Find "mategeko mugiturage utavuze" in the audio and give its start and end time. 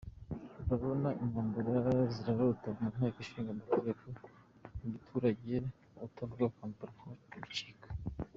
3.59-6.45